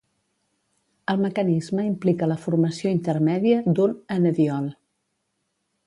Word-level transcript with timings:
El 1.13 1.19
mecanisme 1.25 1.85
implica 1.89 2.31
la 2.33 2.39
formació 2.47 2.95
intermèdia 2.95 3.61
d'un 3.77 3.95
"enediol". 4.19 4.73